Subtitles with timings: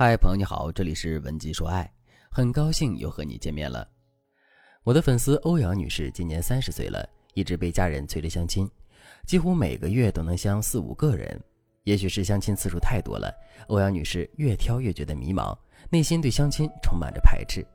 [0.00, 1.92] 嗨，朋友你好，这里是文姬说爱，
[2.30, 3.84] 很高兴又和你见面了。
[4.84, 7.04] 我的粉丝欧阳女士今年三十岁了，
[7.34, 8.70] 一直被家人催着相亲，
[9.26, 11.36] 几乎每个月都能相四五个人。
[11.82, 13.34] 也许是相亲次数太多了，
[13.66, 15.52] 欧阳女士越挑越觉得迷茫，
[15.90, 17.66] 内心对相亲充满着排斥。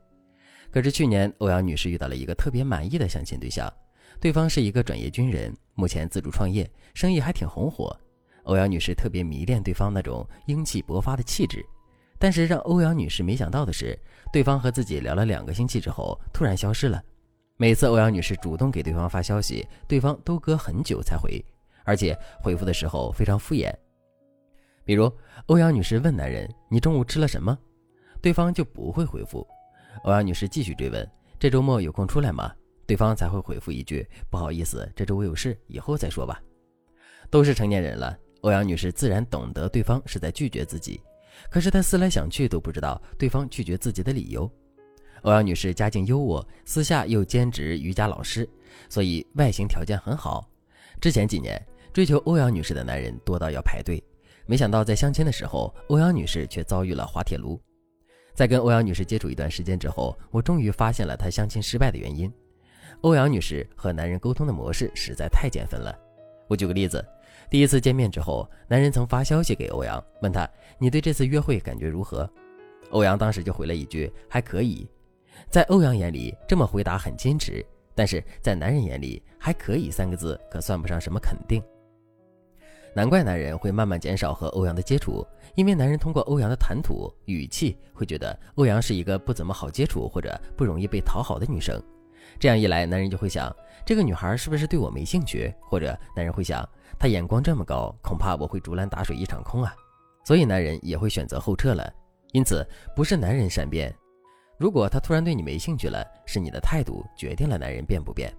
[0.70, 3.70] 可是去年，欧阳女士遇到了一个特别满意的相亲对象，
[4.18, 7.94] 对方是一个转业军人，目前自主创业，生意还挺红火。
[8.44, 11.62] 欧阳女士特别迷恋对方那种英气勃发的气质。
[12.18, 13.98] 但是让欧阳女士没想到的是，
[14.32, 17.02] 对方和自己聊了两个星期之后突然消失了。
[17.56, 21.44] 每次欧阳女士主动给对方发消息，对方都隔很久才回，
[21.84, 23.72] 而且回复的时候非常敷衍。
[24.84, 25.10] 比如
[25.46, 27.56] 欧阳女士问男人：“你中午吃了什么？”
[28.20, 29.46] 对方就不会回复。
[30.02, 31.08] 欧阳女士继续追问
[31.38, 32.52] ：“这周末有空出来吗？”
[32.86, 36.42] 对方才会回复一句：“不好意思，这周我有事，以后再说吧。”
[37.30, 41.00] 都是成年人了，欧阳女士自然懂得对方是在拒绝自己。
[41.50, 44.50] 可是她思来想去都不知道对方拒绝自己的理由。
[45.22, 48.48] 欧阳女士家境优渥，私下又兼职瑜伽老师，
[48.88, 50.46] 所以外形条件很好。
[51.00, 51.60] 之前几年
[51.92, 54.02] 追求欧阳女士的男人多到要排队，
[54.46, 57.60] 没想到在相亲的时候，欧阳女士却遭遇了滑铁卢。
[58.34, 62.30] 在跟欧阳女士接触一段时间之后，我终于发现了她相亲失败的原因。
[63.00, 65.98] 欧阳女士和男人沟通的模式实在太减分了。
[66.48, 67.04] 我举个例子。
[67.50, 72.28] 第一次见面之后，男人曾发消息给欧阳，问他：“你对这次约会感觉如何？”
[72.90, 74.88] 欧阳当时就回了一句：“还可以。”
[75.50, 81.62] 在欧阳眼里，这么回答很矜持，但是在男人眼里，“还可以”三个字可算不上什么肯定。
[82.94, 91.82] 难怪男人会慢慢减少和欧阳的接触，因为男人通过欧阳的谈吐、语气，会觉得欧阳是一个不怎么好接触或者不容易被讨好的女生。
[92.38, 95.52] 这样一来，男人就会想，这个女孩是不是对我没兴趣？
[95.60, 99.74] 或者男人会想，她眼光这么高，恐怕我会竹篮打水一场空啊。
[100.24, 101.92] 所以男人也会选择后撤了。
[102.32, 102.66] 因此，
[102.96, 103.94] 不是男人善变，
[104.58, 108.34] 如果他突然对你没兴趣了，是你的态度决定了男人变不变。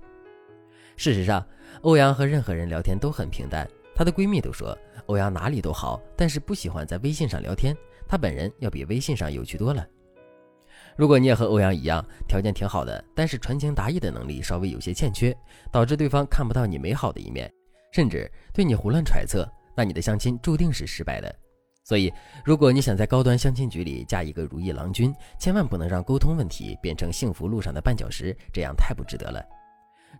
[0.97, 1.45] 事实上，
[1.81, 3.67] 欧阳和任何人聊天都很平淡。
[3.95, 7.75] 她的闺蜜都说，欧阳哪里都好，但是不喜欢在微信上聊天，
[8.07, 9.87] 她本人要比微信上有趣多了。
[10.97, 15.35] 如果你也和欧阳一样，条件挺好的，但是传情达意的能力稍微有些欠缺，
[15.71, 17.51] 导致对方看不到你美好的一面，
[17.91, 19.45] 甚至对你胡乱揣测，
[19.75, 21.35] 那你的相亲注定是失败的。
[21.83, 22.11] 所以，
[22.43, 29.43] 如果你想在高端相亲局里嫁一个如意郎君，千万不能让沟通问题变成幸福路上的绊脚石，这样太不值得了。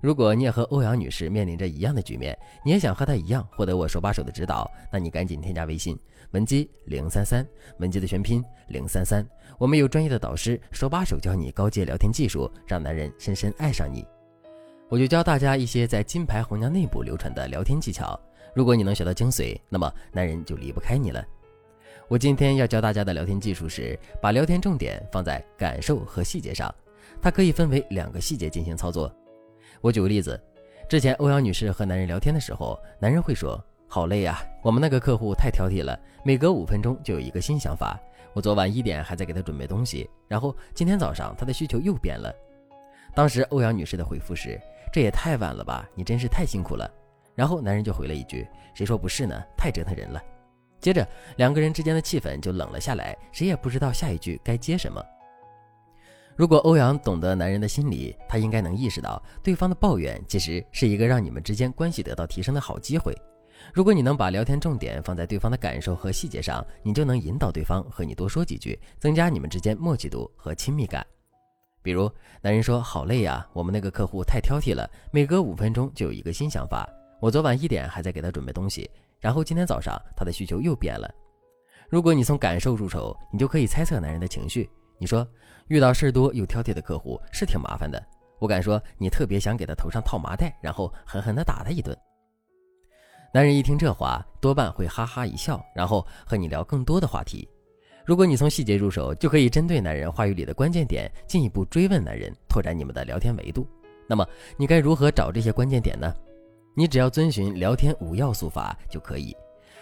[0.05, 5.97] 如果你也和欧阳女士面临着一样的局面，你也想和她一样获得我手把手的指导，那你赶紧添加微信
[6.29, 7.43] 文姬零三三，
[7.79, 9.27] 文姬的全拼零三三，
[9.57, 14.05] 我们有专业的导师手把手教你高阶聊天技术，让男人深深爱上你。
[14.89, 18.15] 我就教大家一些在金牌红娘内部流传的聊天技巧，
[18.53, 21.25] 如果你能学到精髓，那么男人就离不开你了。
[22.07, 26.71] 我今天要教大家的聊天技术是把聊天重点放在感受和细节上，
[27.19, 29.11] 它可以分为两个细节进行操作。
[29.81, 30.41] 我举个例子，
[30.89, 37.99] 之前欧阳女士和男人聊天的时候，男人会说：“好累呀，我们那个客户太挑剔了，每隔五分钟就有一个新想法。
[38.33, 42.33] 我昨晚一点还在给他准备东西，然后今天早上他的需求又变了。”
[43.15, 44.59] 当时欧阳女士的回复是
[44.91, 46.89] ：“这也太晚了吧，你真是太辛苦了。”
[47.33, 49.41] 然后男人就回了一句：“谁说不是呢？
[49.57, 50.21] 太折腾人了。”
[50.81, 55.03] 接着两个人之间的气氛就冷了下来，谁也不知道下一句该接什么。
[56.35, 63.16] 如果欧阳懂得男人的心理，他应该能意识到对方的抱怨其实是一个让你们之间关系得到提升的好机会。
[63.73, 71.06] 如果你能把聊天重点放在对方的感受和细节上，你就能引导对方和你多说几句，增加你们之间默契度和亲密感。
[71.81, 76.85] 比如，男人说：“好累呀，我们那个客户太挑剔了，每隔五分钟就有一个新想法。
[77.22, 78.90] 我昨晚一点还在给他准备东西，
[79.22, 81.09] 然后今天早上他的需求又变了。”
[81.88, 84.69] 如果你从感受入手，你就可以猜测男人的情绪。
[84.97, 85.28] 你说
[85.67, 88.01] 遇到事多又挑剔的客户是挺麻烦的，
[88.39, 91.95] 我敢说你特别想给他头上套麻袋，然后狠狠地打他一顿。
[93.33, 97.47] 男人一听这话，多半会哈哈一笑，然后和你聊更多的话题。
[98.06, 103.68] 如果你从细节入手，就可以针对男人话语里的关键点，进一步追问男人，拓展你们的聊天维度。
[104.07, 104.25] 那么
[104.56, 106.13] 你该如何找这些关键点呢？
[106.75, 109.36] 你只要遵循聊天五要素法就可以。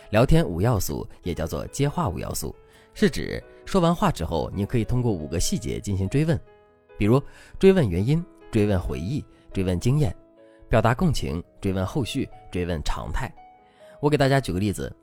[0.10, 2.56] 聊天五要素也叫做接话五要素。
[2.94, 6.40] 是指说完话之后，你可以通过五个细节进行追问，
[6.98, 7.22] 比如
[7.58, 10.16] 追问原因、追问回忆、追问经验、
[10.70, 13.34] 表达共情、追问后续、追问常态。
[14.00, 14.94] 我给大家举个例子，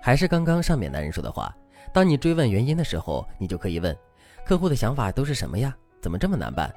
[0.00, 1.54] 还是刚刚上面男人说的话。
[1.92, 3.96] 当你追问原因的时候，你就可以问：
[4.44, 5.74] 客户的想法都是什么呀？
[6.00, 6.72] 怎么这么难办？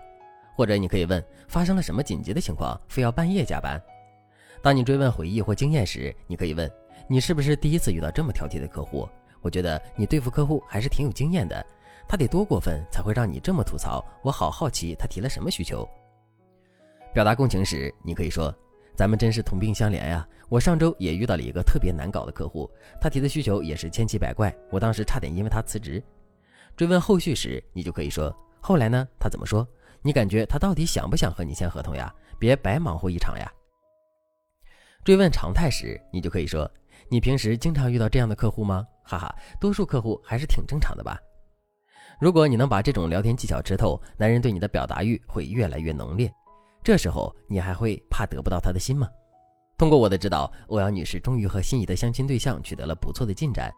[0.55, 3.81] 或者你可以问：发生了什么紧急的情况，非要半夜加班？
[4.61, 6.71] 当你追问回忆或经验时，你可以问：
[7.07, 9.09] 你是不是第一次遇到这么挑剔的客户？
[9.43, 11.63] 我觉得你对付客户还是挺有经验的，
[12.07, 14.03] 他得多过分才会让你这么吐槽？
[14.23, 15.87] 我好好奇他提了什么需求。
[17.13, 18.51] 表达共情时，你可以说
[18.95, 20.27] ：“咱们真是同病相怜呀！
[20.49, 22.69] 我上周也遇到了一个特别难搞的客户，
[22.99, 26.01] 他提的需求也是千奇百怪，我当时差点因为他辞职。”
[26.75, 29.07] 追问后续时，你就可以说：“后来呢？
[29.19, 29.67] 他怎么说？
[30.01, 32.13] 你感觉他到底想不想和你签合同呀？
[32.39, 33.51] 别白忙活一场呀！”
[35.03, 36.69] 追问常态时，你就可以说
[37.09, 41.19] ：“你平时经常遇到这样的客户吗？”哈哈，多数客户还是挺正常的吧。
[42.19, 46.31] 如果你能把这种聊天技巧吃透，男人对你的表达欲会越来越浓烈。
[46.83, 49.07] 这时候你还会怕得不到他的心吗？
[49.77, 53.73] 通过我的指导，欧阳女士终于和心仪的相亲对象取得了不错的进展。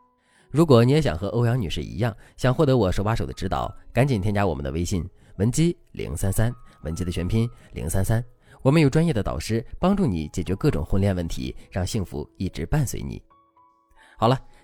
[0.51, 5.07] 如果你也想和欧阳女士一样，想获得我手把手的指导，赶紧添加我们的微信
[5.37, 8.23] 文姬零三三，文姬的全拼零三三。
[8.61, 13.21] 我们有专业的导师帮助你解决各种婚恋问题，让幸福一直伴随你。
[14.17, 14.39] 好了，